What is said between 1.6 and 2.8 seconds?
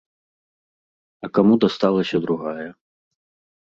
дасталася другая?